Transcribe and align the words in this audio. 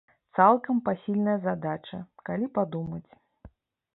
Цалкам 0.37 0.79
пасільная 0.87 1.35
задача, 1.43 1.99
калі 2.29 2.45
падумаць. 2.55 3.11